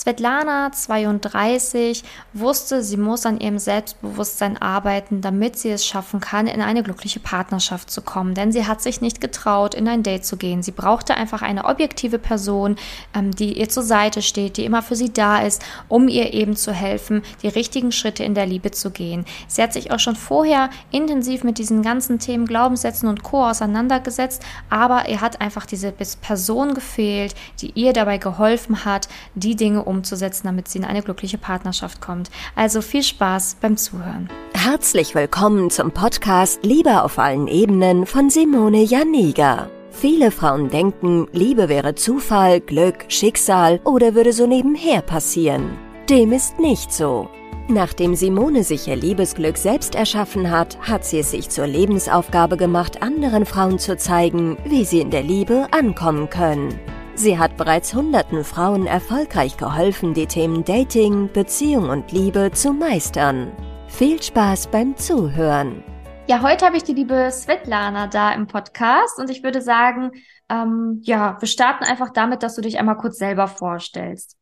Svetlana, 0.00 0.72
32, 0.72 2.04
wusste, 2.32 2.82
sie 2.82 2.96
muss 2.96 3.26
an 3.26 3.38
ihrem 3.38 3.58
Selbstbewusstsein 3.58 4.56
arbeiten, 4.56 5.20
damit 5.20 5.58
sie 5.58 5.68
es 5.68 5.84
schaffen 5.84 6.20
kann, 6.20 6.46
in 6.46 6.62
eine 6.62 6.82
glückliche 6.82 7.20
Partnerschaft 7.20 7.90
zu 7.90 8.00
kommen. 8.00 8.32
Denn 8.32 8.50
sie 8.50 8.66
hat 8.66 8.80
sich 8.80 9.02
nicht 9.02 9.20
getraut, 9.20 9.74
in 9.74 9.86
ein 9.86 10.02
Date 10.02 10.24
zu 10.24 10.38
gehen. 10.38 10.62
Sie 10.62 10.70
brauchte 10.70 11.18
einfach 11.18 11.42
eine 11.42 11.66
objektive 11.66 12.18
Person, 12.18 12.76
ähm, 13.14 13.32
die 13.32 13.58
ihr 13.58 13.68
zur 13.68 13.82
Seite 13.82 14.22
steht, 14.22 14.56
die 14.56 14.64
immer 14.64 14.80
für 14.80 14.96
sie 14.96 15.12
da 15.12 15.42
ist, 15.42 15.62
um 15.88 16.08
ihr 16.08 16.32
eben 16.32 16.56
zu 16.56 16.72
helfen, 16.72 17.20
die 17.42 17.48
richtigen 17.48 17.92
Schritte 17.92 18.24
in 18.24 18.34
der 18.34 18.46
Liebe 18.46 18.70
zu 18.70 18.90
gehen. 18.90 19.26
Sie 19.48 19.62
hat 19.62 19.74
sich 19.74 19.90
auch 19.92 19.98
schon 19.98 20.16
vorher 20.16 20.70
intensiv 20.90 21.44
mit 21.44 21.58
diesen 21.58 21.82
ganzen 21.82 22.18
Themen 22.18 22.46
Glaubenssätzen 22.46 23.06
und 23.06 23.22
Co. 23.22 23.44
auseinandergesetzt, 23.44 24.42
aber 24.70 25.10
ihr 25.10 25.20
hat 25.20 25.42
einfach 25.42 25.66
diese 25.66 25.92
Person 25.92 26.72
gefehlt, 26.72 27.34
die 27.60 27.72
ihr 27.74 27.92
dabei 27.92 28.16
geholfen 28.16 28.86
hat, 28.86 29.10
die 29.34 29.56
Dinge 29.56 29.89
umzusetzen, 29.90 30.46
damit 30.46 30.68
sie 30.68 30.78
in 30.78 30.84
eine 30.84 31.02
glückliche 31.02 31.38
Partnerschaft 31.38 32.00
kommt. 32.00 32.30
Also 32.56 32.80
viel 32.80 33.02
Spaß 33.02 33.56
beim 33.60 33.76
Zuhören. 33.76 34.30
Herzlich 34.54 35.14
willkommen 35.14 35.70
zum 35.70 35.90
Podcast 35.90 36.64
Liebe 36.64 37.02
auf 37.02 37.18
allen 37.18 37.48
Ebenen 37.48 38.06
von 38.06 38.30
Simone 38.30 38.82
Janiga. 38.82 39.68
Viele 39.90 40.30
Frauen 40.30 40.70
denken, 40.70 41.26
Liebe 41.32 41.68
wäre 41.68 41.94
Zufall, 41.94 42.60
Glück, 42.60 43.04
Schicksal 43.08 43.80
oder 43.84 44.14
würde 44.14 44.32
so 44.32 44.46
nebenher 44.46 45.02
passieren. 45.02 45.76
Dem 46.08 46.32
ist 46.32 46.58
nicht 46.58 46.92
so. 46.92 47.28
Nachdem 47.68 48.16
Simone 48.16 48.64
sich 48.64 48.88
ihr 48.88 48.96
Liebesglück 48.96 49.56
selbst 49.56 49.94
erschaffen 49.94 50.50
hat, 50.50 50.76
hat 50.80 51.04
sie 51.04 51.20
es 51.20 51.30
sich 51.30 51.50
zur 51.50 51.66
Lebensaufgabe 51.68 52.56
gemacht, 52.56 53.00
anderen 53.02 53.46
Frauen 53.46 53.78
zu 53.78 53.96
zeigen, 53.96 54.56
wie 54.64 54.84
sie 54.84 55.00
in 55.00 55.10
der 55.10 55.22
Liebe 55.22 55.68
ankommen 55.70 56.28
können. 56.30 56.80
Sie 57.20 57.38
hat 57.38 57.58
bereits 57.58 57.92
hunderten 57.92 58.44
Frauen 58.44 58.86
erfolgreich 58.86 59.58
geholfen, 59.58 60.14
die 60.14 60.24
Themen 60.24 60.64
Dating, 60.64 61.30
Beziehung 61.30 61.90
und 61.90 62.12
Liebe 62.12 62.50
zu 62.50 62.72
meistern. 62.72 63.52
Viel 63.88 64.22
Spaß 64.22 64.68
beim 64.68 64.96
Zuhören. 64.96 65.84
Ja, 66.28 66.40
heute 66.40 66.64
habe 66.64 66.78
ich 66.78 66.82
die 66.82 66.94
liebe 66.94 67.28
Svetlana 67.30 68.06
da 68.06 68.32
im 68.32 68.46
Podcast 68.46 69.18
und 69.18 69.28
ich 69.28 69.42
würde 69.42 69.60
sagen, 69.60 70.12
ähm, 70.48 71.00
ja, 71.02 71.36
wir 71.38 71.46
starten 71.46 71.84
einfach 71.84 72.08
damit, 72.08 72.42
dass 72.42 72.54
du 72.54 72.62
dich 72.62 72.78
einmal 72.78 72.96
kurz 72.96 73.18
selber 73.18 73.48
vorstellst. 73.48 74.38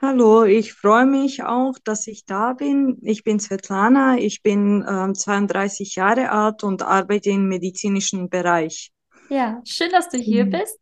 Hallo, 0.00 0.44
ich 0.44 0.74
freue 0.74 1.06
mich 1.06 1.42
auch, 1.42 1.74
dass 1.82 2.06
ich 2.06 2.24
da 2.26 2.52
bin. 2.52 2.98
Ich 3.02 3.24
bin 3.24 3.40
Svetlana, 3.40 4.18
ich 4.18 4.44
bin 4.44 4.86
ähm, 4.88 5.16
32 5.16 5.96
Jahre 5.96 6.30
alt 6.30 6.62
und 6.62 6.84
arbeite 6.84 7.30
im 7.30 7.48
medizinischen 7.48 8.28
Bereich. 8.28 8.91
Ja, 9.32 9.62
schön, 9.64 9.90
dass 9.90 10.10
du 10.10 10.18
hier 10.18 10.44
mhm. 10.44 10.50
bist. 10.50 10.78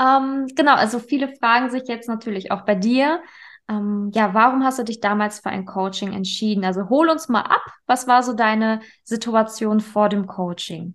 Ähm, 0.00 0.48
genau, 0.56 0.74
also 0.74 0.98
viele 0.98 1.32
fragen 1.36 1.70
sich 1.70 1.84
jetzt 1.86 2.08
natürlich 2.08 2.50
auch 2.50 2.62
bei 2.62 2.74
dir. 2.74 3.22
Ähm, 3.70 4.10
ja, 4.12 4.34
warum 4.34 4.64
hast 4.64 4.80
du 4.80 4.82
dich 4.82 4.98
damals 4.98 5.38
für 5.38 5.50
ein 5.50 5.64
Coaching 5.64 6.12
entschieden? 6.12 6.64
Also 6.64 6.88
hol 6.88 7.08
uns 7.08 7.28
mal 7.28 7.42
ab. 7.42 7.62
Was 7.86 8.08
war 8.08 8.24
so 8.24 8.32
deine 8.32 8.80
Situation 9.04 9.78
vor 9.78 10.08
dem 10.08 10.26
Coaching? 10.26 10.94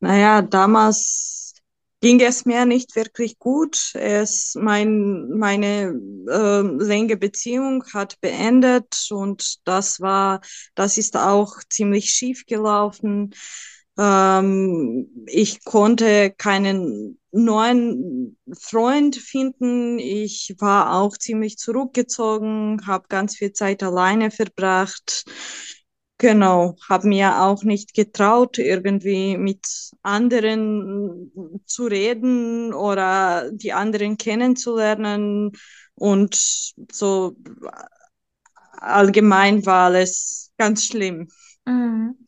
Naja, 0.00 0.42
damals 0.42 1.54
ging 2.02 2.20
es 2.20 2.44
mir 2.44 2.66
nicht 2.66 2.94
wirklich 2.94 3.38
gut. 3.38 3.94
Es, 3.94 4.54
mein, 4.60 5.30
meine 5.30 5.98
äh, 6.28 6.60
längere 6.60 7.16
Beziehung 7.16 7.84
hat 7.94 8.20
beendet 8.20 9.08
und 9.10 9.66
das 9.66 10.02
war, 10.02 10.42
das 10.74 10.98
ist 10.98 11.16
auch 11.16 11.54
ziemlich 11.70 12.10
schief 12.10 12.44
gelaufen. 12.44 13.34
Ähm, 13.98 15.08
ich 15.26 15.64
konnte 15.64 16.30
keinen 16.36 17.18
neuen 17.32 18.36
Freund 18.58 19.16
finden. 19.16 19.98
Ich 19.98 20.54
war 20.58 20.94
auch 20.94 21.16
ziemlich 21.16 21.58
zurückgezogen, 21.58 22.86
habe 22.86 23.06
ganz 23.08 23.36
viel 23.36 23.52
Zeit 23.52 23.82
alleine 23.82 24.30
verbracht. 24.30 25.24
Genau, 26.18 26.76
habe 26.88 27.08
mir 27.08 27.42
auch 27.42 27.64
nicht 27.64 27.92
getraut, 27.94 28.58
irgendwie 28.58 29.36
mit 29.36 29.66
anderen 30.02 31.32
zu 31.66 31.86
reden 31.86 32.72
oder 32.72 33.50
die 33.52 33.72
anderen 33.72 34.16
kennenzulernen. 34.16 35.52
Und 35.96 36.72
so 36.92 37.36
allgemein 38.78 39.64
war 39.66 39.86
alles 39.86 40.52
ganz 40.58 40.86
schlimm. 40.86 41.28
Mhm. 41.66 42.23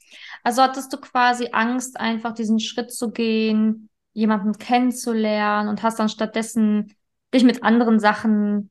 Also 0.46 0.62
hattest 0.62 0.92
du 0.92 0.98
quasi 0.98 1.48
Angst, 1.50 1.98
einfach 1.98 2.32
diesen 2.32 2.60
Schritt 2.60 2.92
zu 2.92 3.10
gehen, 3.10 3.90
jemanden 4.12 4.56
kennenzulernen 4.56 5.68
und 5.68 5.82
hast 5.82 5.98
dann 5.98 6.08
stattdessen 6.08 6.94
dich 7.34 7.42
mit 7.42 7.64
anderen 7.64 7.98
Sachen 7.98 8.70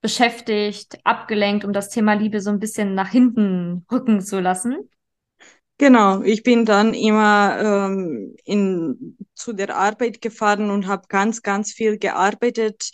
beschäftigt, 0.00 0.98
abgelenkt, 1.04 1.64
um 1.64 1.72
das 1.72 1.90
Thema 1.90 2.14
Liebe 2.14 2.40
so 2.40 2.50
ein 2.50 2.58
bisschen 2.58 2.96
nach 2.96 3.08
hinten 3.08 3.86
rücken 3.92 4.20
zu 4.20 4.40
lassen? 4.40 4.90
Genau, 5.78 6.22
ich 6.22 6.42
bin 6.42 6.64
dann 6.64 6.92
immer 6.92 7.86
ähm, 7.86 8.34
in, 8.44 9.16
zu 9.36 9.52
der 9.52 9.76
Arbeit 9.76 10.22
gefahren 10.22 10.70
und 10.70 10.88
habe 10.88 11.06
ganz, 11.06 11.42
ganz 11.42 11.70
viel 11.70 11.98
gearbeitet, 11.98 12.90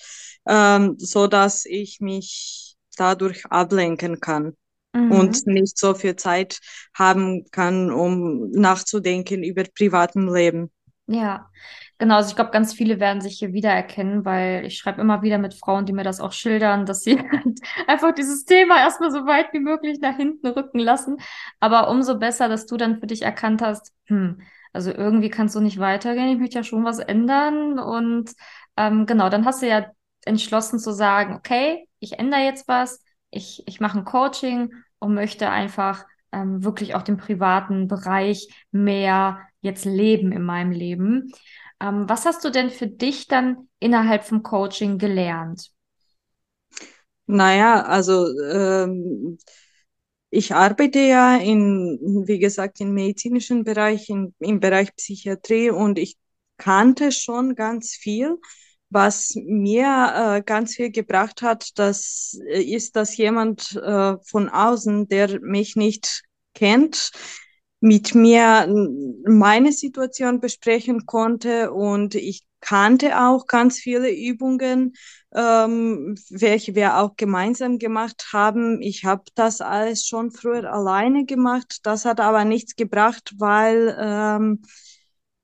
ähm, 0.46 0.96
so 0.98 1.26
ich 1.64 2.00
mich 2.02 2.76
dadurch 2.94 3.46
ablenken 3.46 4.20
kann 4.20 4.54
mhm. 4.92 5.12
und 5.12 5.46
nicht 5.46 5.78
so 5.78 5.94
viel 5.94 6.16
Zeit 6.16 6.60
haben 6.94 7.44
kann, 7.50 7.90
um 7.90 8.50
nachzudenken 8.50 9.42
über 9.42 9.64
privatem 9.64 10.32
Leben. 10.32 10.70
Ja, 11.10 11.48
genau. 11.96 12.16
Also 12.16 12.30
ich 12.30 12.36
glaube, 12.36 12.50
ganz 12.50 12.74
viele 12.74 13.00
werden 13.00 13.22
sich 13.22 13.38
hier 13.38 13.54
wiedererkennen, 13.54 14.26
weil 14.26 14.66
ich 14.66 14.76
schreibe 14.76 15.00
immer 15.00 15.22
wieder 15.22 15.38
mit 15.38 15.54
Frauen, 15.54 15.86
die 15.86 15.94
mir 15.94 16.04
das 16.04 16.20
auch 16.20 16.32
schildern, 16.32 16.84
dass 16.84 17.02
sie 17.02 17.18
einfach 17.86 18.12
dieses 18.12 18.44
Thema 18.44 18.78
erstmal 18.78 19.10
so 19.10 19.24
weit 19.26 19.52
wie 19.54 19.60
möglich 19.60 20.00
nach 20.00 20.16
hinten 20.16 20.46
rücken 20.46 20.80
lassen. 20.80 21.16
Aber 21.60 21.88
umso 21.88 22.18
besser, 22.18 22.48
dass 22.48 22.66
du 22.66 22.76
dann 22.76 23.00
für 23.00 23.06
dich 23.06 23.22
erkannt 23.22 23.62
hast, 23.62 23.94
hm, 24.04 24.42
also 24.74 24.92
irgendwie 24.92 25.30
kannst 25.30 25.54
du 25.56 25.60
nicht 25.60 25.78
weitergehen, 25.78 26.28
ich 26.28 26.38
möchte 26.38 26.56
ja 26.58 26.62
schon 26.64 26.84
was 26.84 26.98
ändern. 26.98 27.78
Und 27.78 28.32
ähm, 28.76 29.06
genau, 29.06 29.30
dann 29.30 29.46
hast 29.46 29.62
du 29.62 29.66
ja 29.66 29.86
entschlossen 30.26 30.78
zu 30.78 30.92
sagen, 30.92 31.34
okay, 31.34 31.88
ich 32.00 32.18
ändere 32.18 32.42
jetzt 32.42 32.68
was, 32.68 33.02
ich, 33.30 33.62
ich 33.66 33.80
mache 33.80 33.98
ein 33.98 34.04
Coaching 34.04 34.72
und 34.98 35.14
möchte 35.14 35.50
einfach 35.50 36.04
ähm, 36.32 36.64
wirklich 36.64 36.94
auch 36.94 37.02
den 37.02 37.16
privaten 37.16 37.88
Bereich 37.88 38.48
mehr 38.70 39.40
jetzt 39.60 39.84
leben 39.84 40.32
in 40.32 40.42
meinem 40.42 40.72
Leben. 40.72 41.32
Ähm, 41.80 42.08
was 42.08 42.26
hast 42.26 42.44
du 42.44 42.50
denn 42.50 42.70
für 42.70 42.86
dich 42.86 43.28
dann 43.28 43.68
innerhalb 43.78 44.24
vom 44.24 44.42
Coaching 44.42 44.98
gelernt? 44.98 45.70
Naja, 47.26 47.82
also 47.82 48.26
ähm, 48.50 49.38
ich 50.30 50.54
arbeite 50.54 51.00
ja 51.00 51.36
in, 51.36 52.24
wie 52.26 52.38
gesagt, 52.38 52.80
im 52.80 52.92
medizinischen 52.94 53.64
Bereich, 53.64 54.08
in, 54.10 54.34
im 54.38 54.60
Bereich 54.60 54.94
Psychiatrie 54.96 55.70
und 55.70 55.98
ich 55.98 56.16
kannte 56.56 57.12
schon 57.12 57.54
ganz 57.54 57.92
viel 57.94 58.38
was 58.90 59.34
mir 59.36 60.36
äh, 60.38 60.42
ganz 60.42 60.74
viel 60.74 60.90
gebracht 60.90 61.42
hat, 61.42 61.78
das 61.78 62.38
äh, 62.48 62.62
ist, 62.62 62.96
dass 62.96 63.16
jemand 63.16 63.76
äh, 63.76 64.16
von 64.24 64.48
außen, 64.48 65.08
der 65.08 65.40
mich 65.40 65.76
nicht 65.76 66.22
kennt, 66.54 67.10
mit 67.80 68.14
mir 68.14 68.66
meine 69.24 69.72
Situation 69.72 70.40
besprechen 70.40 71.06
konnte 71.06 71.72
und 71.72 72.14
ich 72.16 72.44
kannte 72.60 73.20
auch 73.20 73.46
ganz 73.46 73.78
viele 73.78 74.12
Übungen, 74.12 74.94
ähm, 75.32 76.16
welche 76.30 76.74
wir 76.74 76.96
auch 76.96 77.14
gemeinsam 77.16 77.78
gemacht 77.78 78.30
haben. 78.32 78.82
Ich 78.82 79.04
habe 79.04 79.22
das 79.34 79.60
alles 79.60 80.06
schon 80.06 80.32
früher 80.32 80.72
alleine 80.72 81.24
gemacht. 81.24 81.80
Das 81.84 82.04
hat 82.04 82.18
aber 82.20 82.44
nichts 82.44 82.74
gebracht, 82.74 83.34
weil 83.38 83.96
ähm, 84.00 84.62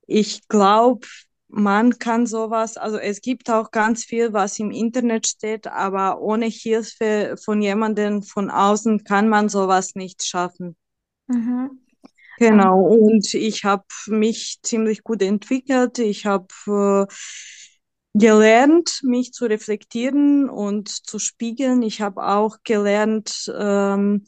ich 0.06 0.48
glaube, 0.48 1.06
man 1.54 1.98
kann 1.98 2.26
sowas, 2.26 2.76
also 2.76 2.98
es 2.98 3.20
gibt 3.20 3.48
auch 3.48 3.70
ganz 3.70 4.04
viel, 4.04 4.32
was 4.32 4.58
im 4.58 4.72
Internet 4.72 5.28
steht, 5.28 5.68
aber 5.68 6.20
ohne 6.20 6.46
Hilfe 6.46 7.36
von 7.42 7.62
jemandem 7.62 8.22
von 8.22 8.50
außen 8.50 9.04
kann 9.04 9.28
man 9.28 9.48
sowas 9.48 9.94
nicht 9.94 10.24
schaffen. 10.24 10.76
Mhm. 11.28 11.78
Genau, 12.38 12.80
und 12.80 13.32
ich 13.34 13.62
habe 13.62 13.84
mich 14.08 14.58
ziemlich 14.62 15.04
gut 15.04 15.22
entwickelt. 15.22 16.00
Ich 16.00 16.26
habe 16.26 16.48
äh, 16.66 17.06
gelernt, 18.14 19.00
mich 19.04 19.32
zu 19.32 19.44
reflektieren 19.44 20.50
und 20.50 20.88
zu 20.88 21.20
spiegeln. 21.20 21.82
Ich 21.82 22.00
habe 22.00 22.26
auch 22.26 22.56
gelernt, 22.64 23.52
ähm, 23.56 24.26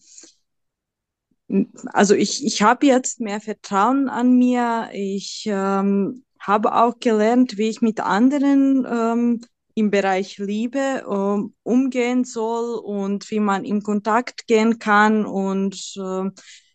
also 1.92 2.14
ich, 2.14 2.44
ich 2.44 2.62
habe 2.62 2.86
jetzt 2.86 3.20
mehr 3.20 3.40
Vertrauen 3.40 4.08
an 4.08 4.38
mir. 4.38 4.90
Ich 4.92 5.44
ähm, 5.50 6.22
habe 6.46 6.74
auch 6.74 6.98
gelernt, 7.00 7.58
wie 7.58 7.68
ich 7.68 7.80
mit 7.80 8.00
anderen 8.00 8.86
ähm, 8.88 9.40
im 9.74 9.90
Bereich 9.90 10.38
Liebe 10.38 11.04
ähm, 11.10 11.54
umgehen 11.62 12.24
soll 12.24 12.78
und 12.78 13.30
wie 13.30 13.40
man 13.40 13.64
in 13.64 13.82
Kontakt 13.82 14.46
gehen 14.46 14.78
kann 14.78 15.26
und 15.26 15.74
äh, 15.96 16.30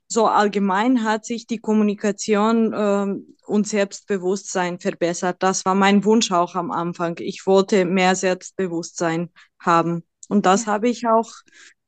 so 0.07 0.27
allgemein 0.27 1.03
hat 1.05 1.25
sich 1.25 1.47
die 1.47 1.59
Kommunikation 1.59 2.73
äh, 2.73 3.15
und 3.45 3.67
Selbstbewusstsein 3.67 4.79
verbessert. 4.79 5.37
Das 5.39 5.63
war 5.65 5.73
mein 5.73 6.03
Wunsch 6.03 6.31
auch 6.31 6.55
am 6.55 6.69
Anfang. 6.69 7.17
Ich 7.19 7.47
wollte 7.47 7.85
mehr 7.85 8.15
Selbstbewusstsein 8.15 9.31
haben 9.59 10.03
und 10.27 10.45
das 10.45 10.67
habe 10.67 10.89
ich 10.89 11.07
auch 11.07 11.31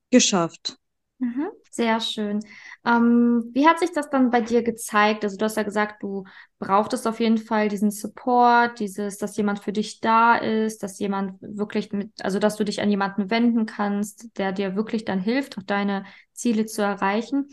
geschafft. 0.09 0.77
Mhm. 1.23 1.47
Sehr 1.71 2.01
schön. 2.01 2.39
Ähm, 2.85 3.49
wie 3.53 3.65
hat 3.65 3.79
sich 3.79 3.91
das 3.93 4.09
dann 4.09 4.29
bei 4.29 4.41
dir 4.41 4.61
gezeigt? 4.61 5.23
Also 5.23 5.37
du 5.37 5.45
hast 5.45 5.55
ja 5.55 5.63
gesagt, 5.63 6.03
du 6.03 6.25
brauchtest 6.59 7.07
auf 7.07 7.19
jeden 7.21 7.37
Fall 7.37 7.69
diesen 7.69 7.91
Support, 7.91 8.79
dieses, 8.79 9.17
dass 9.19 9.37
jemand 9.37 9.59
für 9.59 9.71
dich 9.71 10.01
da 10.01 10.35
ist, 10.35 10.83
dass 10.83 10.99
jemand 10.99 11.41
wirklich 11.41 11.93
mit, 11.93 12.11
also 12.21 12.39
dass 12.39 12.57
du 12.57 12.65
dich 12.65 12.81
an 12.81 12.89
jemanden 12.89 13.29
wenden 13.31 13.65
kannst, 13.65 14.37
der 14.37 14.51
dir 14.51 14.75
wirklich 14.75 15.05
dann 15.05 15.19
hilft, 15.21 15.57
auch 15.57 15.63
deine 15.63 16.03
Ziele 16.33 16.65
zu 16.65 16.81
erreichen. 16.81 17.47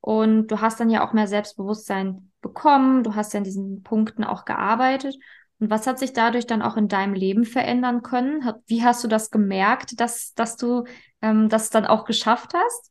Und 0.00 0.48
du 0.48 0.60
hast 0.60 0.80
dann 0.80 0.90
ja 0.90 1.06
auch 1.06 1.12
mehr 1.12 1.28
Selbstbewusstsein 1.28 2.32
bekommen, 2.42 3.04
du 3.04 3.14
hast 3.14 3.32
ja 3.32 3.38
in 3.38 3.44
diesen 3.44 3.82
Punkten 3.84 4.24
auch 4.24 4.44
gearbeitet. 4.44 5.16
Und 5.60 5.70
was 5.70 5.86
hat 5.86 6.00
sich 6.00 6.12
dadurch 6.12 6.46
dann 6.48 6.62
auch 6.62 6.76
in 6.76 6.88
deinem 6.88 7.14
Leben 7.14 7.44
verändern 7.44 8.02
können? 8.02 8.42
Wie 8.66 8.82
hast 8.84 9.04
du 9.04 9.08
das 9.08 9.30
gemerkt, 9.30 10.00
dass, 10.00 10.34
dass 10.34 10.56
du 10.56 10.84
ähm, 11.22 11.48
das 11.48 11.70
dann 11.70 11.86
auch 11.86 12.04
geschafft 12.04 12.52
hast? 12.54 12.90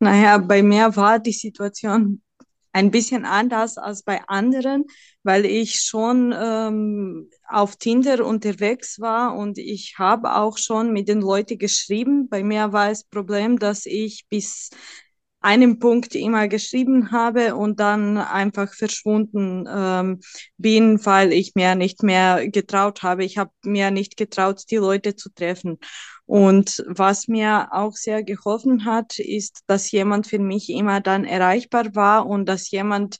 Naja, 0.00 0.38
bei 0.38 0.62
mir 0.62 0.96
war 0.96 1.18
die 1.18 1.32
Situation 1.32 2.22
ein 2.72 2.90
bisschen 2.90 3.24
anders 3.24 3.76
als 3.78 4.02
bei 4.02 4.22
anderen, 4.28 4.84
weil 5.24 5.44
ich 5.44 5.80
schon 5.80 6.32
ähm, 6.36 7.28
auf 7.48 7.76
Tinder 7.76 8.24
unterwegs 8.24 9.00
war 9.00 9.36
und 9.36 9.58
ich 9.58 9.96
habe 9.98 10.36
auch 10.36 10.56
schon 10.56 10.92
mit 10.92 11.08
den 11.08 11.20
Leuten 11.20 11.58
geschrieben. 11.58 12.28
Bei 12.28 12.42
mir 12.44 12.72
war 12.72 12.88
das 12.88 13.04
Problem, 13.04 13.58
dass 13.58 13.86
ich 13.86 14.26
bis 14.28 14.70
einem 15.40 15.78
Punkt 15.78 16.14
immer 16.14 16.48
geschrieben 16.48 17.12
habe 17.12 17.56
und 17.56 17.80
dann 17.80 18.18
einfach 18.18 18.74
verschwunden 18.74 19.66
ähm, 19.68 20.20
bin, 20.58 21.04
weil 21.04 21.32
ich 21.32 21.54
mir 21.54 21.74
nicht 21.74 22.02
mehr 22.02 22.48
getraut 22.48 23.02
habe. 23.02 23.24
Ich 23.24 23.38
habe 23.38 23.50
mir 23.64 23.90
nicht 23.90 24.16
getraut, 24.16 24.64
die 24.70 24.76
Leute 24.76 25.16
zu 25.16 25.30
treffen. 25.32 25.78
Und 26.26 26.84
was 26.86 27.26
mir 27.26 27.68
auch 27.72 27.94
sehr 27.94 28.22
geholfen 28.22 28.84
hat, 28.84 29.18
ist, 29.18 29.62
dass 29.66 29.90
jemand 29.90 30.26
für 30.26 30.38
mich 30.38 30.70
immer 30.70 31.00
dann 31.00 31.24
erreichbar 31.24 31.94
war 31.94 32.26
und 32.26 32.46
dass 32.46 32.70
jemand 32.70 33.16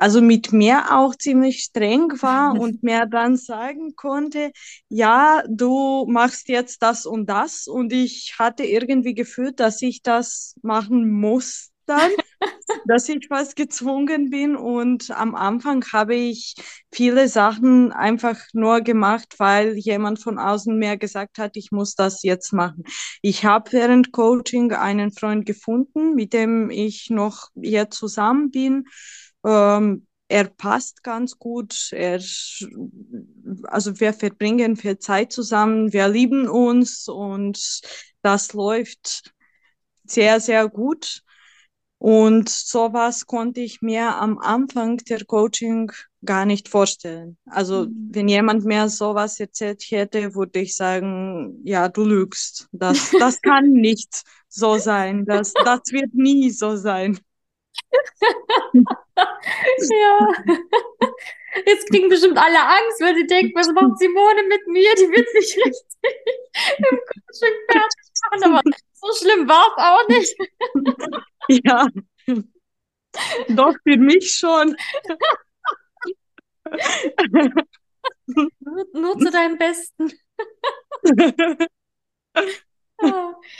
also 0.00 0.22
mit 0.22 0.50
mir 0.50 0.96
auch 0.96 1.14
ziemlich 1.14 1.60
streng 1.62 2.10
war 2.22 2.54
und 2.58 2.82
mir 2.82 3.04
dann 3.04 3.36
sagen 3.36 3.94
konnte, 3.96 4.50
ja, 4.88 5.42
du 5.46 6.06
machst 6.08 6.48
jetzt 6.48 6.82
das 6.82 7.04
und 7.04 7.28
das. 7.28 7.66
Und 7.66 7.92
ich 7.92 8.36
hatte 8.38 8.64
irgendwie 8.64 9.14
gefühlt, 9.14 9.60
dass 9.60 9.82
ich 9.82 10.02
das 10.02 10.54
machen 10.62 11.10
muss 11.10 11.68
dann, 11.84 12.10
dass 12.86 13.10
ich 13.10 13.26
was 13.28 13.54
gezwungen 13.54 14.30
bin. 14.30 14.56
Und 14.56 15.10
am 15.10 15.34
Anfang 15.34 15.84
habe 15.92 16.14
ich 16.14 16.54
viele 16.90 17.28
Sachen 17.28 17.92
einfach 17.92 18.38
nur 18.54 18.80
gemacht, 18.80 19.34
weil 19.36 19.76
jemand 19.76 20.18
von 20.18 20.38
außen 20.38 20.78
mir 20.78 20.96
gesagt 20.96 21.36
hat, 21.36 21.58
ich 21.58 21.72
muss 21.72 21.94
das 21.94 22.22
jetzt 22.22 22.54
machen. 22.54 22.84
Ich 23.20 23.44
habe 23.44 23.70
während 23.72 24.12
Coaching 24.12 24.72
einen 24.72 25.12
Freund 25.12 25.44
gefunden, 25.44 26.14
mit 26.14 26.32
dem 26.32 26.70
ich 26.70 27.10
noch 27.10 27.48
jetzt 27.54 27.98
zusammen 27.98 28.50
bin 28.50 28.86
ähm, 29.44 30.06
er 30.28 30.44
passt 30.44 31.02
ganz 31.02 31.38
gut. 31.38 31.88
Er, 31.92 32.20
also 33.64 34.00
wir 34.00 34.12
verbringen 34.12 34.76
viel 34.76 34.98
Zeit 34.98 35.32
zusammen, 35.32 35.92
wir 35.92 36.08
lieben 36.08 36.48
uns 36.48 37.08
und 37.08 37.80
das 38.22 38.52
läuft 38.52 39.32
sehr, 40.04 40.40
sehr 40.40 40.68
gut. 40.68 41.22
Und 41.98 42.48
sowas 42.48 43.26
konnte 43.26 43.60
ich 43.60 43.82
mir 43.82 44.16
am 44.16 44.38
Anfang 44.38 44.96
der 44.98 45.24
Coaching 45.26 45.92
gar 46.24 46.46
nicht 46.46 46.68
vorstellen. 46.68 47.36
Also 47.44 47.86
mhm. 47.86 48.08
wenn 48.12 48.28
jemand 48.28 48.64
mir 48.64 48.88
sowas 48.88 49.38
erzählt 49.38 49.82
hätte, 49.90 50.34
würde 50.34 50.60
ich 50.60 50.76
sagen, 50.76 51.60
ja, 51.64 51.88
du 51.88 52.04
lügst. 52.04 52.68
Das, 52.72 53.10
das 53.18 53.40
kann 53.42 53.72
nicht 53.72 54.22
so 54.48 54.78
sein. 54.78 55.26
Das, 55.26 55.52
das 55.52 55.80
wird 55.90 56.14
nie 56.14 56.50
so 56.50 56.76
sein. 56.76 57.18
ja. 59.90 60.28
Jetzt 61.66 61.88
kriegen 61.88 62.08
bestimmt 62.08 62.38
alle 62.38 62.60
Angst, 62.60 63.00
weil 63.00 63.14
sie 63.16 63.26
denken, 63.26 63.52
was 63.54 63.72
macht 63.72 63.98
Simone 63.98 64.44
mit 64.44 64.66
mir? 64.68 64.94
Die 64.94 65.10
wird 65.10 65.28
sich 65.30 65.56
richtig 65.56 65.90
im 66.78 66.98
Coaching 67.06 67.56
fertig 67.70 68.10
machen. 68.30 68.44
Aber 68.44 68.62
so 68.92 69.12
schlimm 69.14 69.48
war 69.48 69.66
es 69.68 69.76
auch 69.82 70.08
nicht. 70.08 70.36
ja. 71.66 71.88
Doch, 73.48 73.74
für 73.82 73.96
mich 73.96 74.32
schon. 74.32 74.76
nur, 78.60 78.86
nur 78.92 79.18
zu 79.18 79.30
deinem 79.30 79.58
Besten. 79.58 80.12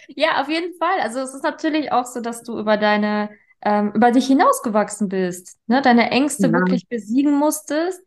ja, 0.09 0.41
auf 0.41 0.49
jeden 0.49 0.77
Fall. 0.79 1.01
Also 1.01 1.21
es 1.21 1.35
ist 1.35 1.43
natürlich 1.43 1.91
auch 1.93 2.07
so, 2.07 2.21
dass 2.21 2.43
du 2.43 2.59
über 2.59 2.77
deine 2.77 3.37
ähm, 3.63 3.93
über 3.95 4.11
dich 4.11 4.27
hinausgewachsen 4.27 5.09
bist, 5.09 5.59
ne? 5.67 5.83
deine 5.83 6.11
Ängste 6.11 6.47
ja. 6.47 6.53
wirklich 6.53 6.89
besiegen 6.89 7.35
musstest. 7.35 8.03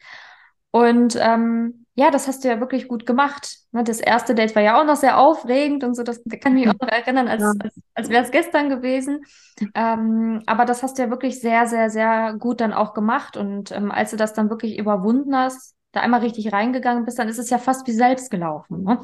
Und 0.72 1.16
ähm, 1.22 1.86
ja, 1.96 2.10
das 2.10 2.28
hast 2.28 2.44
du 2.44 2.48
ja 2.48 2.60
wirklich 2.60 2.88
gut 2.88 3.06
gemacht. 3.06 3.60
Ne? 3.72 3.84
Das 3.84 4.00
erste 4.00 4.34
Date 4.34 4.56
war 4.56 4.64
ja 4.64 4.82
auch 4.82 4.86
noch 4.86 4.96
sehr 4.96 5.20
aufregend 5.20 5.84
und 5.84 5.94
so, 5.94 6.02
das 6.02 6.24
kann 6.42 6.58
ich 6.58 6.66
mich 6.66 6.70
auch 6.70 6.82
noch 6.82 6.92
erinnern, 6.92 7.28
als, 7.28 7.44
ja. 7.44 7.54
als, 7.60 7.76
als 7.94 8.10
wäre 8.10 8.24
es 8.24 8.32
gestern 8.32 8.70
gewesen. 8.70 9.22
Ähm, 9.76 10.42
aber 10.48 10.66
das 10.66 10.82
hast 10.82 10.98
du 10.98 11.04
ja 11.04 11.10
wirklich 11.12 11.40
sehr, 11.40 11.68
sehr, 11.68 11.92
sehr 11.92 12.34
gut 12.40 12.62
dann 12.62 12.74
auch 12.74 12.96
gemacht. 12.96 13.38
Und 13.38 13.72
ähm, 13.72 13.92
als 13.92 14.10
du 14.10 14.18
das 14.18 14.34
dann 14.34 14.50
wirklich 14.50 14.80
überwunden 14.80 15.36
hast, 15.38 15.76
da 15.92 16.02
einmal 16.02 16.22
richtig 16.22 16.52
reingegangen 16.52 17.06
bist, 17.06 17.20
dann 17.20 17.30
ist 17.30 17.38
es 17.38 17.52
ja 17.52 17.60
fast 17.60 17.86
wie 17.86 17.92
selbst 17.92 18.32
gelaufen. 18.32 18.84
Ne? 18.84 19.00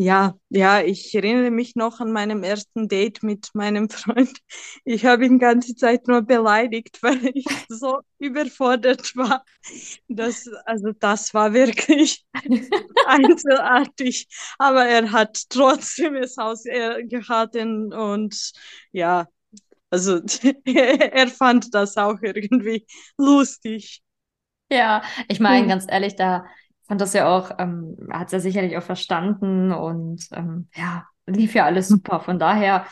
Ja, 0.00 0.38
ja, 0.48 0.80
ich 0.80 1.12
erinnere 1.12 1.50
mich 1.50 1.74
noch 1.74 1.98
an 1.98 2.12
meinem 2.12 2.44
ersten 2.44 2.86
Date 2.86 3.24
mit 3.24 3.50
meinem 3.54 3.88
Freund. 3.90 4.38
Ich 4.84 5.04
habe 5.04 5.26
ihn 5.26 5.40
ganze 5.40 5.74
Zeit 5.74 6.06
nur 6.06 6.22
beleidigt, 6.22 6.98
weil 7.02 7.18
ich 7.34 7.44
so 7.68 7.98
überfordert 8.18 9.16
war. 9.16 9.44
Das, 10.06 10.48
also 10.66 10.92
das 11.00 11.34
war 11.34 11.52
wirklich 11.52 12.24
einzelartig. 13.06 14.28
Aber 14.58 14.86
er 14.86 15.10
hat 15.10 15.42
trotzdem 15.48 16.14
es 16.14 16.38
ausgehalten 16.38 17.92
und 17.92 18.52
ja, 18.92 19.26
also 19.90 20.20
er 20.64 21.28
fand 21.28 21.74
das 21.74 21.96
auch 21.96 22.18
irgendwie 22.22 22.86
lustig. 23.18 24.02
Ja, 24.70 25.02
ich 25.28 25.40
meine, 25.40 25.66
ganz 25.66 25.86
ehrlich, 25.88 26.14
da 26.16 26.44
fand 26.88 27.00
das 27.00 27.12
ja 27.12 27.28
auch, 27.28 27.52
ähm, 27.58 27.96
hat 28.10 28.26
es 28.26 28.32
ja 28.32 28.40
sicherlich 28.40 28.76
auch 28.76 28.82
verstanden 28.82 29.72
und 29.72 30.26
ähm, 30.32 30.68
ja, 30.74 31.06
lief 31.26 31.54
ja 31.54 31.66
alles 31.66 31.88
super. 31.88 32.20
Von 32.20 32.38
daher, 32.38 32.86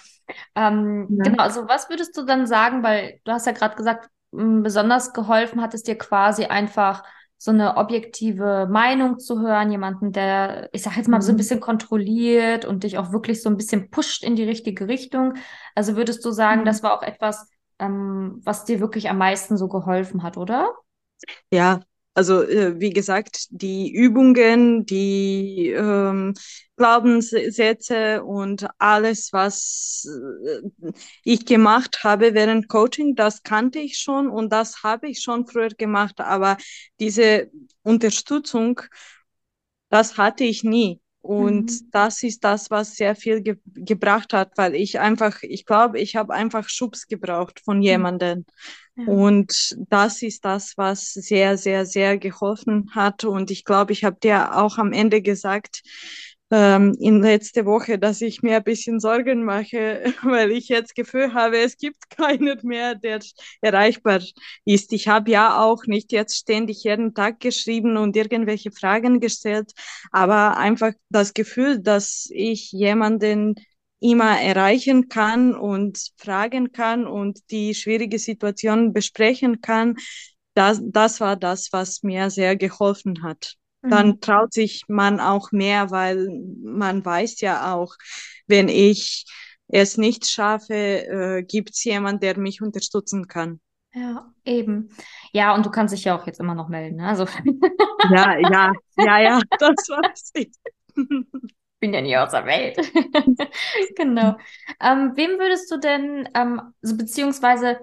ähm, 0.55 1.09
ja. 1.11 1.25
genau, 1.25 1.43
also 1.43 1.67
was 1.67 1.89
würdest 1.89 2.17
du 2.17 2.25
dann 2.25 2.47
sagen, 2.47 2.83
weil 2.83 3.21
du 3.25 3.33
hast 3.33 3.47
ja 3.47 3.53
gerade 3.53 3.75
gesagt, 3.75 4.09
besonders 4.31 5.15
geholfen 5.15 5.63
hat 5.63 5.73
es 5.73 5.83
dir 5.83 5.97
quasi 5.97 6.45
einfach 6.45 7.05
so 7.39 7.51
eine 7.51 7.77
objektive 7.77 8.67
Meinung 8.71 9.19
zu 9.19 9.41
hören, 9.41 9.71
jemanden, 9.71 10.13
der, 10.13 10.69
ich 10.73 10.83
sag 10.83 10.97
jetzt 10.97 11.09
mal, 11.09 11.21
so 11.21 11.33
ein 11.33 11.35
mhm. 11.35 11.39
bisschen 11.39 11.61
kontrolliert 11.61 12.65
und 12.65 12.85
dich 12.85 12.99
auch 12.99 13.13
wirklich 13.13 13.43
so 13.43 13.51
ein 13.51 13.57
bisschen 13.57 13.91
pusht 13.91 14.25
in 14.25 14.37
die 14.37 14.45
richtige 14.45 14.89
Richtung. 14.89 15.35
Also 15.75 15.97
würdest 15.97 16.25
du 16.25 16.31
sagen, 16.31 16.63
mhm. 16.63 16.65
das 16.67 16.83
war 16.83 16.95
auch 16.95 17.03
etwas, 17.03 17.51
ähm, 17.79 18.41
was 18.45 18.65
dir 18.65 18.81
wirklich 18.81 19.11
am 19.11 19.19
meisten 19.19 19.57
so 19.57 19.69
geholfen 19.69 20.23
hat, 20.23 20.37
oder? 20.39 20.73
Ja, 21.51 21.81
also 22.17 22.43
äh, 22.43 22.81
wie 22.81 22.95
gesagt, 22.95 23.47
die 23.51 23.93
Übungen, 23.93 24.87
die 24.87 25.69
ähm, 25.69 26.33
Glaubenssätze 26.77 28.25
und 28.25 28.67
alles, 28.79 29.35
was 29.35 30.09
äh, 30.09 30.93
ich 31.25 31.45
gemacht 31.45 32.05
habe 32.05 32.33
während 32.33 32.69
Coaching, 32.69 33.17
das 33.17 33.43
kannte 33.43 33.81
ich 33.81 33.99
schon 33.99 34.31
und 34.31 34.51
das 34.51 34.83
habe 34.83 35.11
ich 35.11 35.21
schon 35.21 35.47
früher 35.47 35.69
gemacht, 35.69 36.19
aber 36.19 36.57
diese 37.01 37.51
Unterstützung, 37.83 38.81
das 39.91 40.17
hatte 40.17 40.45
ich 40.45 40.65
nie. 40.65 41.03
Und 41.21 41.71
mhm. 41.71 41.89
das 41.91 42.23
ist 42.23 42.45
das, 42.45 42.71
was 42.71 42.95
sehr 42.95 43.15
viel 43.15 43.43
ge 43.43 43.57
gebracht 43.75 44.33
hat, 44.33 44.53
weil 44.57 44.75
ich 44.75 45.01
einfach, 45.01 45.43
ich 45.43 45.67
glaube, 45.67 46.01
ich 46.01 46.17
habe 46.17 46.33
einfach 46.33 46.69
Schubs 46.71 47.09
gebraucht 47.09 47.61
von 47.63 47.79
mhm. 47.79 47.83
Und 49.05 49.77
das 49.89 50.23
ist 50.23 50.45
das, 50.45 50.73
was 50.77 51.13
sehr, 51.13 51.59
sehr, 51.59 51.87
sehr 51.87 52.19
geholfen 52.19 52.91
hat. 52.95 53.25
Und 53.25 53.51
ich 53.51 53.65
glaube, 53.65 53.93
ich 53.93 54.05
habe 54.05 54.17
dir 54.23 54.57
auch 54.57 54.79
am 54.79 54.93
Ende 54.93 55.23
gesagt, 55.23 55.83
ähm, 56.51 56.97
in 57.01 57.23
letzte 57.23 57.67
Woche, 57.67 57.99
dass 57.99 58.21
ich 58.21 58.43
mir 58.43 58.57
ein 58.57 58.65
bisschen 58.65 59.01
Sorgen 59.01 59.45
mache, 59.45 60.05
weil 60.23 60.53
ich 60.53 60.69
jetzt 60.69 60.95
Gefühl 60.95 61.35
habe, 61.35 61.59
es 61.59 61.77
gibt 61.77 62.09
keinen 62.11 62.59
mehr, 62.63 62.95
der 62.95 63.21
erreichbar 63.61 64.23
ist. 64.65 64.93
Ich 64.93 65.09
habe 65.09 65.31
ja 65.31 65.61
auch 65.63 65.85
nicht 65.87 66.13
jetzt 66.13 66.37
ständig 66.37 66.85
jeden 66.85 67.15
Tag 67.15 67.41
geschrieben 67.41 67.97
und 67.97 68.17
irgendwelche 68.17 68.71
Fragen 68.71 69.21
gestellt, 69.21 69.73
aber 70.13 70.57
einfach 70.57 70.93
das 71.11 71.35
Gefühl, 71.35 71.81
dass 71.81 72.29
ich 72.31 72.71
jemanden 72.73 73.57
immer 74.01 74.41
erreichen 74.41 75.09
kann 75.09 75.55
und 75.55 75.99
fragen 76.17 76.73
kann 76.73 77.07
und 77.07 77.51
die 77.51 77.75
schwierige 77.75 78.19
Situation 78.19 78.93
besprechen 78.93 79.61
kann, 79.61 79.97
das, 80.55 80.81
das 80.85 81.21
war 81.21 81.37
das, 81.37 81.73
was 81.73 82.03
mir 82.03 82.31
sehr 82.31 82.57
geholfen 82.57 83.23
hat. 83.23 83.55
Mhm. 83.83 83.91
Dann 83.91 84.21
traut 84.21 84.53
sich 84.53 84.85
man 84.89 85.21
auch 85.21 85.53
mehr, 85.53 85.91
weil 85.91 86.29
man 86.63 87.05
weiß 87.05 87.41
ja 87.41 87.75
auch, 87.75 87.95
wenn 88.47 88.69
ich 88.69 89.27
es 89.69 89.99
nicht 89.99 90.27
schaffe, 90.27 90.75
äh, 90.75 91.43
gibt 91.43 91.71
es 91.71 91.85
jemanden, 91.85 92.21
der 92.21 92.39
mich 92.39 92.63
unterstützen 92.63 93.27
kann. 93.27 93.61
Ja, 93.93 94.33
eben. 94.45 94.91
Ja, 95.33 95.55
und 95.55 95.65
du 95.65 95.71
kannst 95.71 95.95
dich 95.95 96.05
ja 96.05 96.19
auch 96.19 96.27
jetzt 96.27 96.39
immer 96.39 96.55
noch 96.55 96.69
melden. 96.69 96.97
Ne? 96.97 97.09
Also. 97.09 97.25
ja, 98.15 98.39
ja, 98.39 98.73
ja, 98.99 99.19
ja, 99.19 99.41
das 99.59 99.89
weiß 99.89 100.33
ich. 100.35 100.53
Bin 101.81 101.93
ja 101.93 102.01
nie 102.01 102.17
aus 102.17 102.31
der 102.31 102.47
Welt. 102.47 102.77
genau. 103.97 104.37
Ähm, 104.81 105.13
wem 105.15 105.39
würdest 105.39 105.71
du 105.71 105.79
denn, 105.79 106.29
ähm, 106.35 106.61
also 106.83 106.97
beziehungsweise, 106.97 107.79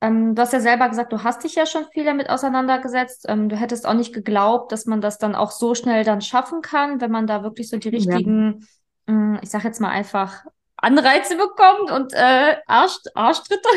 ähm, 0.00 0.34
du 0.34 0.42
hast 0.42 0.52
ja 0.52 0.60
selber 0.60 0.88
gesagt, 0.88 1.12
du 1.12 1.22
hast 1.22 1.44
dich 1.44 1.54
ja 1.54 1.66
schon 1.66 1.86
viel 1.92 2.04
damit 2.04 2.30
auseinandergesetzt. 2.30 3.26
Ähm, 3.28 3.48
du 3.48 3.56
hättest 3.56 3.86
auch 3.86 3.94
nicht 3.94 4.14
geglaubt, 4.14 4.72
dass 4.72 4.86
man 4.86 5.00
das 5.00 5.18
dann 5.18 5.34
auch 5.34 5.50
so 5.50 5.74
schnell 5.74 6.04
dann 6.04 6.20
schaffen 6.20 6.62
kann, 6.62 7.00
wenn 7.00 7.10
man 7.10 7.26
da 7.26 7.42
wirklich 7.42 7.68
so 7.68 7.78
die 7.78 7.88
richtigen, 7.88 8.66
ja. 9.08 9.14
mh, 9.14 9.40
ich 9.42 9.50
sag 9.50 9.64
jetzt 9.64 9.80
mal 9.80 9.90
einfach, 9.90 10.44
Anreize 10.76 11.36
bekommt 11.36 11.90
und 11.90 12.14
äh, 12.14 12.56
Arsch, 12.66 12.98
Arschtritte. 13.14 13.68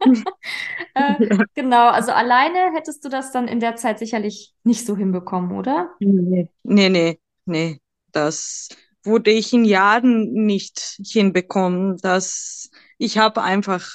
äh, 0.94 1.24
ja. 1.24 1.44
Genau, 1.54 1.88
also 1.88 2.12
alleine 2.12 2.74
hättest 2.74 3.02
du 3.04 3.08
das 3.08 3.32
dann 3.32 3.48
in 3.48 3.60
der 3.60 3.76
Zeit 3.76 3.98
sicherlich 3.98 4.52
nicht 4.62 4.84
so 4.84 4.94
hinbekommen, 4.94 5.56
oder? 5.56 5.90
Nee, 6.00 6.50
nee, 6.64 6.88
nee. 6.90 7.18
nee 7.46 7.80
das 8.18 8.68
wurde 9.04 9.30
ich 9.30 9.52
in 9.52 9.64
Jahren 9.64 10.32
nicht 10.32 10.98
hinbekommen. 11.06 11.98
dass 11.98 12.70
ich 12.98 13.16
habe 13.16 13.42
einfach 13.42 13.88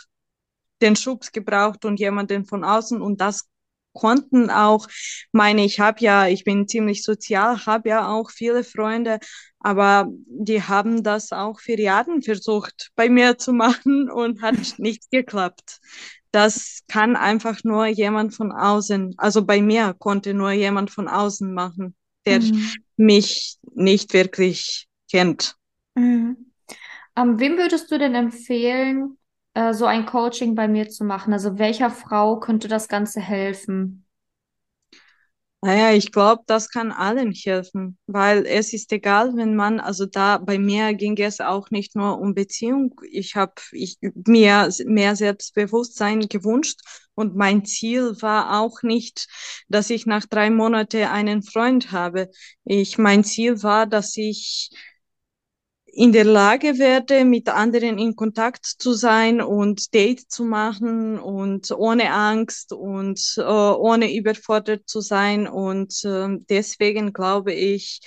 den 0.81 0.95
Schubs 0.95 1.31
gebraucht 1.31 1.85
und 1.85 1.99
jemanden 1.99 2.45
von 2.45 2.63
außen 2.63 3.01
und 3.01 3.19
das 3.21 3.49
konnten 3.93 4.49
auch 4.49 4.87
meine, 5.31 5.63
ich 5.65 5.79
habe 5.79 5.99
ja, 6.01 6.27
ich 6.27 6.43
bin 6.45 6.67
ziemlich 6.67 7.03
sozial, 7.03 7.65
habe 7.65 7.89
ja 7.89 8.07
auch 8.07 8.31
viele 8.31 8.63
Freunde, 8.63 9.19
aber 9.59 10.07
die 10.25 10.63
haben 10.63 11.03
das 11.03 11.31
auch 11.31 11.59
für 11.59 11.79
Jahre 11.79 12.21
versucht 12.21 12.91
bei 12.95 13.09
mir 13.09 13.37
zu 13.37 13.53
machen 13.53 14.09
und 14.21 14.41
hat 14.41 14.55
nicht 14.79 15.11
geklappt. 15.11 15.79
Das 16.31 16.81
kann 16.87 17.15
einfach 17.15 17.63
nur 17.63 17.85
jemand 17.85 18.33
von 18.33 18.51
außen, 18.51 19.13
also 19.17 19.45
bei 19.45 19.61
mir 19.61 19.93
konnte 19.93 20.33
nur 20.33 20.51
jemand 20.51 20.89
von 20.91 21.07
außen 21.07 21.53
machen 21.53 21.95
der 22.25 22.41
mhm. 22.41 22.71
mich 22.97 23.57
nicht 23.73 24.13
wirklich 24.13 24.87
kennt. 25.09 25.55
Mhm. 25.95 26.51
Ähm, 27.15 27.39
wem 27.39 27.57
würdest 27.57 27.91
du 27.91 27.99
denn 27.99 28.15
empfehlen, 28.15 29.17
äh, 29.53 29.73
so 29.73 29.85
ein 29.85 30.05
Coaching 30.05 30.55
bei 30.55 30.67
mir 30.67 30.89
zu 30.89 31.03
machen? 31.03 31.33
Also 31.33 31.59
welcher 31.59 31.89
Frau 31.89 32.39
könnte 32.39 32.67
das 32.67 32.87
Ganze 32.87 33.21
helfen? 33.21 34.05
Naja, 35.65 35.93
ich 35.93 36.11
glaube, 36.11 36.43
das 36.45 36.69
kann 36.69 36.91
allen 36.91 37.31
helfen, 37.31 37.97
weil 38.05 38.45
es 38.45 38.73
ist 38.73 38.91
egal, 38.91 39.33
wenn 39.37 39.55
man, 39.55 39.79
also 39.79 40.05
da 40.05 40.37
bei 40.37 40.59
mir 40.59 40.93
ging 40.93 41.17
es 41.17 41.39
auch 41.39 41.69
nicht 41.71 41.95
nur 41.95 42.19
um 42.19 42.33
Beziehung. 42.33 42.93
Ich 43.09 43.35
habe 43.37 43.53
ich, 43.71 43.97
mir 44.01 44.69
mehr 44.85 45.15
Selbstbewusstsein 45.15 46.27
gewünscht 46.27 46.81
und 47.15 47.37
mein 47.37 47.63
Ziel 47.63 48.13
war 48.21 48.59
auch 48.59 48.81
nicht, 48.83 49.27
dass 49.69 49.89
ich 49.89 50.05
nach 50.05 50.25
drei 50.25 50.49
Monaten 50.49 51.05
einen 51.05 51.43
Freund 51.43 51.93
habe. 51.93 52.29
Ich, 52.65 52.97
mein 52.97 53.23
Ziel 53.23 53.63
war, 53.63 53.87
dass 53.87 54.17
ich 54.17 54.69
in 55.95 56.11
der 56.11 56.25
Lage 56.25 56.79
werde, 56.79 57.23
mit 57.23 57.49
anderen 57.49 57.99
in 57.99 58.15
Kontakt 58.15 58.65
zu 58.65 58.93
sein 58.93 59.41
und 59.41 59.93
Date 59.93 60.31
zu 60.31 60.43
machen 60.43 61.19
und 61.19 61.71
ohne 61.71 62.11
Angst 62.11 62.73
und 62.73 63.35
äh, 63.37 63.41
ohne 63.43 64.15
überfordert 64.15 64.89
zu 64.89 65.01
sein. 65.01 65.47
Und 65.47 66.03
äh, 66.03 66.39
deswegen 66.49 67.13
glaube 67.13 67.53
ich, 67.53 68.01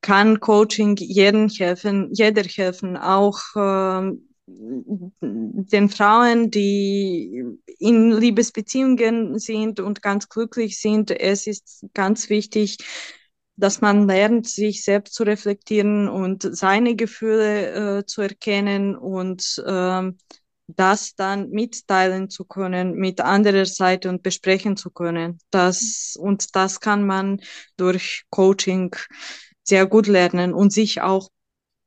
kann 0.00 0.40
Coaching 0.40 0.96
jedem 0.96 1.48
helfen, 1.48 2.08
jeder 2.12 2.42
helfen, 2.42 2.96
auch 2.96 3.38
äh, 3.54 4.12
den 4.50 5.88
Frauen, 5.90 6.50
die 6.50 7.44
in 7.78 8.10
Liebesbeziehungen 8.10 9.38
sind 9.38 9.78
und 9.78 10.02
ganz 10.02 10.28
glücklich 10.28 10.80
sind. 10.80 11.12
Es 11.12 11.46
ist 11.46 11.84
ganz 11.94 12.28
wichtig, 12.28 12.78
dass 13.58 13.80
man 13.80 14.06
lernt, 14.06 14.46
sich 14.48 14.84
selbst 14.84 15.14
zu 15.14 15.24
reflektieren 15.24 16.08
und 16.08 16.48
seine 16.56 16.94
Gefühle 16.94 17.98
äh, 17.98 18.06
zu 18.06 18.22
erkennen 18.22 18.96
und 18.96 19.62
äh, 19.66 20.12
das 20.68 21.14
dann 21.16 21.50
mitteilen 21.50 22.30
zu 22.30 22.44
können 22.44 22.94
mit 22.94 23.20
anderer 23.20 23.66
Seite 23.66 24.10
und 24.10 24.22
besprechen 24.22 24.76
zu 24.76 24.90
können. 24.90 25.38
Das, 25.50 26.14
und 26.18 26.54
das 26.54 26.80
kann 26.80 27.04
man 27.04 27.40
durch 27.76 28.24
Coaching 28.30 28.94
sehr 29.64 29.86
gut 29.86 30.06
lernen 30.06 30.54
und 30.54 30.72
sich 30.72 31.00
auch 31.00 31.28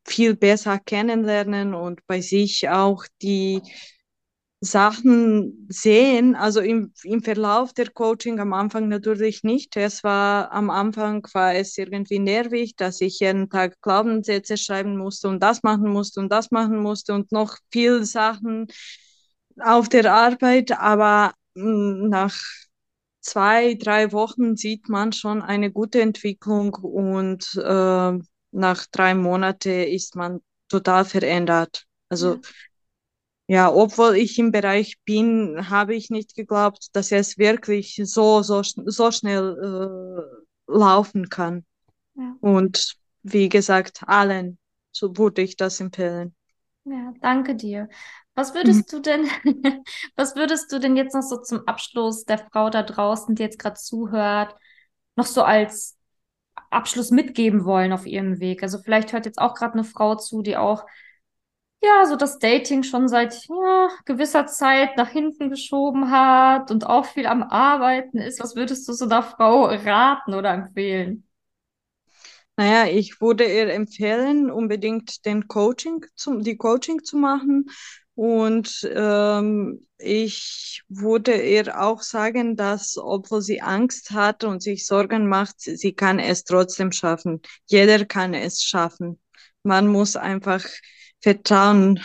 viel 0.05 0.35
besser 0.35 0.77
kennenlernen 0.77 1.73
und 1.73 2.05
bei 2.05 2.21
sich 2.21 2.67
auch 2.69 3.05
die 3.21 3.61
Sachen 4.63 5.65
sehen, 5.69 6.35
also 6.35 6.59
im, 6.61 6.93
im 7.03 7.23
Verlauf 7.23 7.73
der 7.73 7.89
Coaching 7.89 8.39
am 8.39 8.53
Anfang 8.53 8.87
natürlich 8.89 9.43
nicht. 9.43 9.75
Es 9.75 10.03
war 10.03 10.51
am 10.51 10.69
Anfang 10.69 11.27
war 11.33 11.55
es 11.55 11.77
irgendwie 11.79 12.19
nervig, 12.19 12.75
dass 12.75 13.01
ich 13.01 13.19
jeden 13.19 13.49
Tag 13.49 13.81
Glaubenssätze 13.81 14.57
schreiben 14.57 14.97
musste 14.97 15.29
und 15.29 15.41
das 15.41 15.63
machen 15.63 15.89
musste 15.91 16.19
und 16.21 16.31
das 16.31 16.51
machen 16.51 16.77
musste 16.77 17.13
und 17.13 17.31
noch 17.31 17.57
viel 17.71 18.05
Sachen 18.05 18.67
auf 19.59 19.89
der 19.89 20.11
Arbeit, 20.13 20.71
aber 20.79 21.33
hm, 21.55 22.09
nach 22.09 22.35
zwei, 23.21 23.75
drei 23.75 24.11
Wochen 24.11 24.55
sieht 24.57 24.89
man 24.89 25.11
schon 25.13 25.41
eine 25.41 25.71
gute 25.71 26.01
Entwicklung 26.01 26.73
und 26.75 27.55
äh, 27.55 28.19
nach 28.51 28.85
drei 28.91 29.15
Monaten 29.15 29.69
ist 29.87 30.15
man 30.15 30.41
total 30.69 31.05
verändert. 31.05 31.85
Also 32.09 32.35
ja 32.35 32.41
ja, 33.51 33.69
obwohl 33.69 34.15
ich 34.15 34.39
im 34.39 34.53
Bereich 34.53 34.97
bin, 35.03 35.69
habe 35.69 35.93
ich 35.93 36.09
nicht 36.09 36.35
geglaubt, 36.35 36.87
dass 36.93 37.11
es 37.11 37.37
wirklich 37.37 37.99
so, 38.01 38.43
so, 38.43 38.61
so 38.63 39.11
schnell 39.11 39.57
äh, 39.59 40.71
laufen 40.71 41.27
kann. 41.27 41.65
Ja. 42.15 42.33
Und 42.39 42.95
wie 43.23 43.49
gesagt, 43.49 44.03
allen 44.07 44.57
so 44.93 45.17
würde 45.17 45.41
ich 45.41 45.57
das 45.57 45.81
empfehlen. 45.81 46.33
Ja, 46.85 47.13
danke 47.19 47.57
dir. 47.57 47.89
Was 48.35 48.55
würdest 48.55 48.89
mhm. 48.89 48.95
du 48.95 49.01
denn, 49.01 49.27
was 50.15 50.37
würdest 50.37 50.71
du 50.71 50.79
denn 50.79 50.95
jetzt 50.95 51.13
noch 51.13 51.21
so 51.21 51.35
zum 51.35 51.67
Abschluss 51.67 52.23
der 52.23 52.37
Frau 52.37 52.69
da 52.69 52.83
draußen, 52.83 53.35
die 53.35 53.43
jetzt 53.43 53.59
gerade 53.59 53.75
zuhört, 53.75 54.55
noch 55.17 55.25
so 55.25 55.43
als 55.43 55.97
Abschluss 56.69 57.11
mitgeben 57.11 57.65
wollen 57.65 57.91
auf 57.91 58.05
ihrem 58.05 58.39
Weg? 58.39 58.63
Also 58.63 58.77
vielleicht 58.77 59.11
hört 59.11 59.25
jetzt 59.25 59.39
auch 59.39 59.55
gerade 59.55 59.73
eine 59.73 59.83
Frau 59.83 60.15
zu, 60.15 60.41
die 60.41 60.55
auch 60.55 60.85
ja, 61.81 62.05
so 62.05 62.15
das 62.15 62.37
Dating 62.39 62.83
schon 62.83 63.07
seit 63.07 63.47
ja, 63.47 63.89
gewisser 64.05 64.45
Zeit 64.45 64.97
nach 64.97 65.09
hinten 65.09 65.49
geschoben 65.49 66.11
hat 66.11 66.69
und 66.69 66.85
auch 66.85 67.05
viel 67.05 67.25
am 67.25 67.43
Arbeiten 67.43 68.19
ist. 68.19 68.39
Was 68.39 68.55
würdest 68.55 68.87
du 68.87 68.93
so 68.93 69.07
der 69.07 69.23
Frau 69.23 69.65
raten 69.65 70.33
oder 70.33 70.53
empfehlen? 70.53 71.27
Naja, 72.57 72.85
ich 72.85 73.19
würde 73.21 73.45
ihr 73.45 73.73
empfehlen, 73.73 74.51
unbedingt 74.51 75.25
den 75.25 75.47
Coaching 75.47 76.05
zum, 76.15 76.43
die 76.43 76.57
Coaching 76.57 77.03
zu 77.03 77.17
machen. 77.17 77.65
Und 78.13 78.87
ähm, 78.93 79.87
ich 79.97 80.83
würde 80.89 81.41
ihr 81.41 81.81
auch 81.81 82.03
sagen, 82.03 82.55
dass 82.55 82.97
obwohl 82.97 83.41
sie 83.41 83.61
Angst 83.61 84.11
hat 84.11 84.43
und 84.43 84.61
sich 84.61 84.85
Sorgen 84.85 85.27
macht, 85.27 85.59
sie 85.59 85.93
kann 85.93 86.19
es 86.19 86.43
trotzdem 86.43 86.91
schaffen. 86.91 87.41
Jeder 87.65 88.05
kann 88.05 88.35
es 88.35 88.61
schaffen. 88.61 89.19
Man 89.63 89.87
muss 89.87 90.15
einfach 90.15 90.63
Vertrauen 91.21 91.99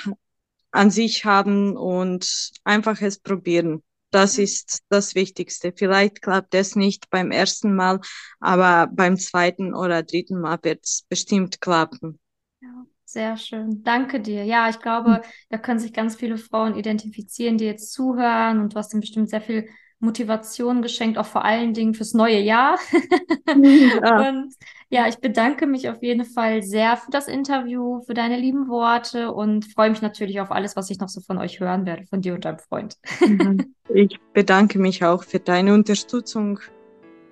an 0.71 0.91
sich 0.91 1.25
haben 1.25 1.77
und 1.77 2.53
einfach 2.65 3.01
es 3.01 3.19
probieren. 3.19 3.83
Das 4.11 4.39
ist 4.39 4.83
das 4.89 5.15
Wichtigste. 5.15 5.73
Vielleicht 5.75 6.23
klappt 6.23 6.55
es 6.55 6.77
nicht 6.77 7.11
beim 7.11 7.31
ersten 7.31 7.75
Mal, 7.75 8.01
aber 8.41 8.89
beim 8.93 9.17
zweiten 9.17 9.75
oder 9.75 10.03
dritten 10.03 10.41
Mal 10.41 10.59
wird 10.63 10.85
es 10.85 11.05
bestimmt 11.09 11.61
klappen. 11.61 12.19
Ja, 12.61 12.87
sehr 13.05 13.37
schön. 13.37 13.83
Danke 13.83 14.21
dir. 14.21 14.45
Ja, 14.45 14.69
ich 14.69 14.79
glaube, 14.81 15.17
hm. 15.17 15.23
da 15.51 15.59
können 15.59 15.81
sich 15.81 15.93
ganz 15.93 16.17
viele 16.17 16.39
Frauen 16.39 16.77
identifizieren, 16.77 17.59
die 17.59 17.65
jetzt 17.65 17.93
zuhören 17.93 18.61
und 18.61 18.75
du 18.75 18.79
hast 18.79 18.93
ihnen 18.95 19.01
bestimmt 19.01 19.29
sehr 19.29 19.43
viel 19.43 19.69
Motivation 19.99 20.83
geschenkt, 20.83 21.19
auch 21.19 21.26
vor 21.26 21.45
allen 21.45 21.73
Dingen 21.73 21.95
fürs 21.95 22.15
neue 22.15 22.41
Jahr. 22.41 22.79
Ja. 23.49 24.29
und 24.29 24.55
ja, 24.91 25.09
ich 25.09 25.19
bedanke 25.19 25.67
mich 25.67 25.88
auf 25.88 26.03
jeden 26.03 26.25
Fall 26.25 26.62
sehr 26.62 26.97
für 26.97 27.11
das 27.11 27.29
Interview, 27.29 28.03
für 28.03 28.12
deine 28.12 28.37
lieben 28.37 28.69
Worte 28.69 29.33
und 29.33 29.65
freue 29.73 29.91
mich 29.91 30.03
natürlich 30.03 30.41
auf 30.41 30.50
alles, 30.50 30.76
was 30.76 30.91
ich 30.91 30.99
noch 30.99 31.09
so 31.09 31.21
von 31.21 31.38
euch 31.38 31.61
hören 31.61 31.87
werde, 31.87 32.05
von 32.07 32.21
dir 32.21 32.35
und 32.35 32.45
deinem 32.45 32.59
Freund. 32.59 32.97
Mhm. 33.21 33.75
ich 33.95 34.19
bedanke 34.33 34.79
mich 34.79 35.05
auch 35.05 35.23
für 35.23 35.38
deine 35.38 35.75
Unterstützung. 35.75 36.61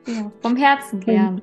Ja, 0.06 0.30
vom 0.40 0.56
Herzen 0.56 1.00
gern. 1.00 1.42